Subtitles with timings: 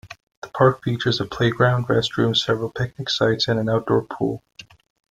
[0.41, 4.41] The park features a playground, restrooms, several picnic sites and an outdoor pool.